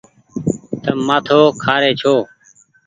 تم 0.81 0.97
مآٿو 1.07 1.41
کآري 1.63 1.91
ڇو۔ 2.01 2.15